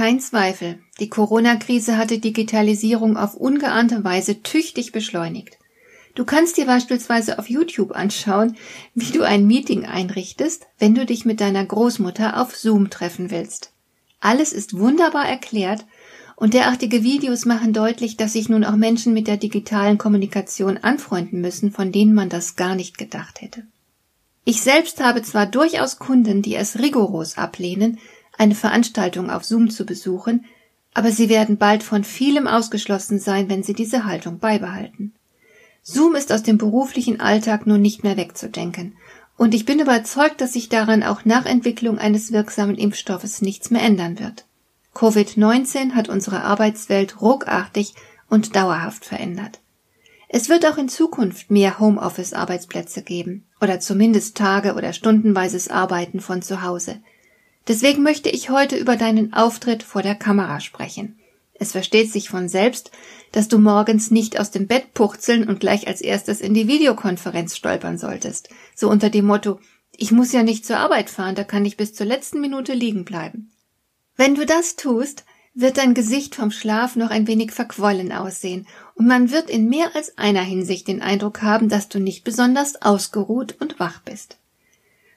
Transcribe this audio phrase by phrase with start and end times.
[0.00, 5.58] Kein Zweifel, die Corona-Krise hat die Digitalisierung auf ungeahnte Weise tüchtig beschleunigt.
[6.14, 8.56] Du kannst dir beispielsweise auf YouTube anschauen,
[8.94, 13.72] wie du ein Meeting einrichtest, wenn du dich mit deiner Großmutter auf Zoom treffen willst.
[14.20, 15.84] Alles ist wunderbar erklärt
[16.34, 21.42] und derartige Videos machen deutlich, dass sich nun auch Menschen mit der digitalen Kommunikation anfreunden
[21.42, 23.64] müssen, von denen man das gar nicht gedacht hätte.
[24.46, 27.98] Ich selbst habe zwar durchaus Kunden, die es rigoros ablehnen,
[28.40, 30.46] eine Veranstaltung auf Zoom zu besuchen,
[30.94, 35.12] aber sie werden bald von vielem ausgeschlossen sein, wenn sie diese Haltung beibehalten.
[35.82, 38.96] Zoom ist aus dem beruflichen Alltag nun nicht mehr wegzudenken,
[39.36, 43.82] und ich bin überzeugt, dass sich daran auch nach Entwicklung eines wirksamen Impfstoffes nichts mehr
[43.82, 44.44] ändern wird.
[44.94, 47.94] Covid-19 hat unsere Arbeitswelt ruckartig
[48.28, 49.60] und dauerhaft verändert.
[50.28, 56.42] Es wird auch in Zukunft mehr Homeoffice-Arbeitsplätze geben oder zumindest Tage oder stundenweises Arbeiten von
[56.42, 57.00] zu Hause.
[57.68, 61.18] Deswegen möchte ich heute über deinen Auftritt vor der Kamera sprechen.
[61.54, 62.90] Es versteht sich von selbst,
[63.32, 67.56] dass du morgens nicht aus dem Bett purzeln und gleich als erstes in die Videokonferenz
[67.56, 68.48] stolpern solltest.
[68.74, 69.60] So unter dem Motto,
[69.96, 73.04] ich muss ja nicht zur Arbeit fahren, da kann ich bis zur letzten Minute liegen
[73.04, 73.52] bleiben.
[74.16, 79.06] Wenn du das tust, wird dein Gesicht vom Schlaf noch ein wenig verquollen aussehen und
[79.06, 83.56] man wird in mehr als einer Hinsicht den Eindruck haben, dass du nicht besonders ausgeruht
[83.60, 84.39] und wach bist.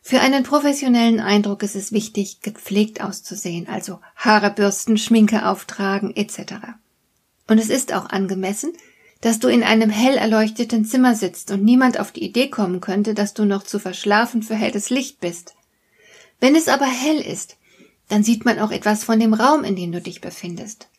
[0.06, 6.56] Für einen professionellen Eindruck ist es wichtig, gepflegt auszusehen, also Haare bürsten, Schminke auftragen etc.
[7.48, 8.74] Und es ist auch angemessen,
[9.22, 13.14] dass du in einem hell erleuchteten Zimmer sitzt und niemand auf die Idee kommen könnte,
[13.14, 15.56] dass du noch zu verschlafen für helles Licht bist.
[16.42, 17.56] Wenn es aber hell ist,
[18.10, 20.90] dann sieht man auch etwas von dem Raum, in dem du dich befindest.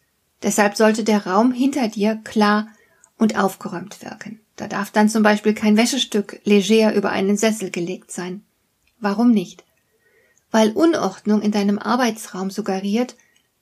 [0.42, 2.68] Deshalb sollte der Raum hinter dir klar
[3.18, 4.40] und aufgeräumt wirken.
[4.56, 8.46] Da darf dann zum Beispiel kein Wäschestück leger über einen Sessel gelegt sein.
[9.04, 9.64] Warum nicht?
[10.50, 13.16] Weil Unordnung in deinem Arbeitsraum suggeriert,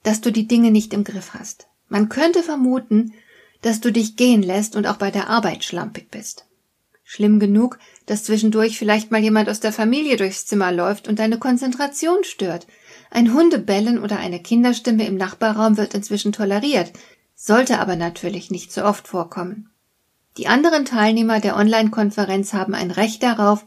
[0.04, 1.66] dass du die Dinge nicht im Griff hast.
[1.88, 3.12] Man könnte vermuten,
[3.60, 6.46] dass du dich gehen lässt und auch bei der Arbeit schlampig bist.
[7.02, 11.40] Schlimm genug, dass zwischendurch vielleicht mal jemand aus der Familie durchs Zimmer läuft und deine
[11.40, 12.68] Konzentration stört.
[13.10, 16.92] Ein Hundebellen oder eine Kinderstimme im Nachbarraum wird inzwischen toleriert,
[17.34, 19.70] sollte aber natürlich nicht so oft vorkommen.
[20.36, 23.66] Die anderen Teilnehmer der Online-Konferenz haben ein Recht darauf,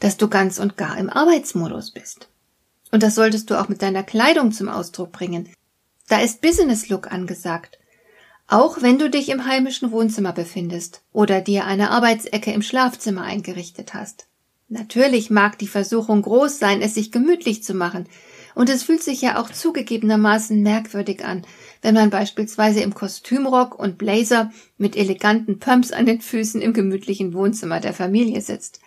[0.00, 2.28] dass du ganz und gar im Arbeitsmodus bist.
[2.90, 5.48] Und das solltest du auch mit deiner Kleidung zum Ausdruck bringen.
[6.08, 7.78] Da ist Business Look angesagt.
[8.48, 13.94] Auch wenn du dich im heimischen Wohnzimmer befindest oder dir eine Arbeitsecke im Schlafzimmer eingerichtet
[13.94, 14.26] hast.
[14.68, 18.08] Natürlich mag die Versuchung groß sein, es sich gemütlich zu machen,
[18.54, 21.46] und es fühlt sich ja auch zugegebenermaßen merkwürdig an,
[21.82, 27.32] wenn man beispielsweise im Kostümrock und Blazer mit eleganten Pumps an den Füßen im gemütlichen
[27.32, 28.80] Wohnzimmer der Familie sitzt.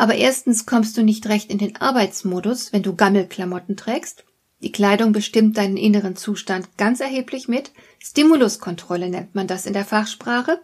[0.00, 4.24] Aber erstens kommst du nicht recht in den Arbeitsmodus, wenn du Gammelklamotten trägst.
[4.62, 7.72] Die Kleidung bestimmt deinen inneren Zustand ganz erheblich mit.
[7.98, 10.58] Stimuluskontrolle nennt man das in der Fachsprache.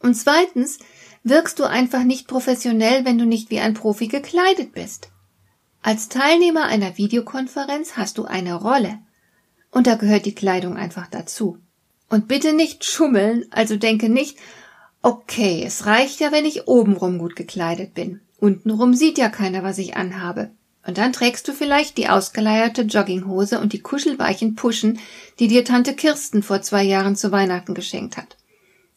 [0.00, 0.80] Und zweitens
[1.22, 5.12] wirkst du einfach nicht professionell, wenn du nicht wie ein Profi gekleidet bist.
[5.80, 8.98] Als Teilnehmer einer Videokonferenz hast du eine Rolle.
[9.70, 11.58] Und da gehört die Kleidung einfach dazu.
[12.08, 14.36] Und bitte nicht schummeln, also denke nicht,
[15.00, 18.20] okay, es reicht ja, wenn ich obenrum gut gekleidet bin.
[18.44, 20.50] Untenrum sieht ja keiner, was ich anhabe.
[20.86, 24.98] Und dann trägst du vielleicht die ausgeleierte Jogginghose und die kuschelweichen Puschen,
[25.38, 28.36] die dir Tante Kirsten vor zwei Jahren zu Weihnachten geschenkt hat.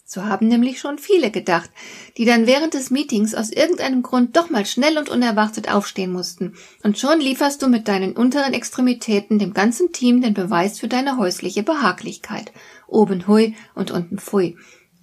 [0.04, 1.70] So haben nämlich schon viele gedacht,
[2.18, 6.56] die dann während des Meetings aus irgendeinem Grund doch mal schnell und unerwartet aufstehen mussten.
[6.84, 11.16] Und schon lieferst du mit deinen unteren Extremitäten dem ganzen Team den Beweis für deine
[11.16, 12.52] häusliche Behaglichkeit.
[12.86, 14.58] Oben hui und unten pfui.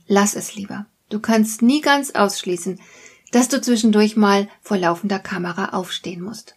[0.06, 0.84] Lass es lieber.
[1.08, 2.78] Du kannst nie ganz ausschließen,
[3.30, 6.56] dass du zwischendurch mal vor laufender Kamera aufstehen musst.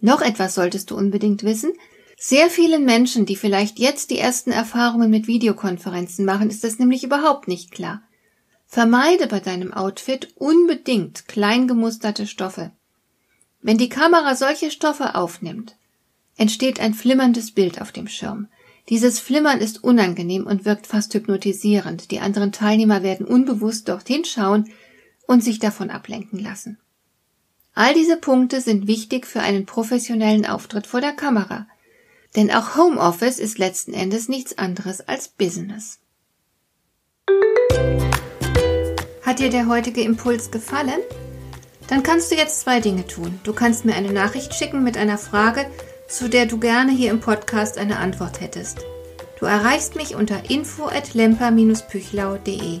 [0.00, 1.72] Noch etwas solltest du unbedingt wissen.
[2.16, 7.04] Sehr vielen Menschen, die vielleicht jetzt die ersten Erfahrungen mit Videokonferenzen machen, ist das nämlich
[7.04, 8.02] überhaupt nicht klar.
[8.66, 12.72] Vermeide bei deinem Outfit unbedingt klein gemusterte Stoffe.
[13.60, 15.76] Wenn die Kamera solche Stoffe aufnimmt,
[16.36, 18.48] entsteht ein flimmerndes Bild auf dem Schirm.
[18.88, 22.10] Dieses Flimmern ist unangenehm und wirkt fast hypnotisierend.
[22.10, 24.70] Die anderen Teilnehmer werden unbewusst dorthin schauen,
[25.28, 26.78] und sich davon ablenken lassen.
[27.74, 31.68] All diese Punkte sind wichtig für einen professionellen Auftritt vor der Kamera,
[32.34, 36.00] denn auch Homeoffice ist letzten Endes nichts anderes als Business.
[39.22, 40.98] Hat dir der heutige Impuls gefallen?
[41.86, 43.38] Dann kannst du jetzt zwei Dinge tun.
[43.44, 45.70] Du kannst mir eine Nachricht schicken mit einer Frage,
[46.08, 48.78] zu der du gerne hier im Podcast eine Antwort hättest.
[49.38, 52.80] Du erreichst mich unter info@lemper-püchlau.de.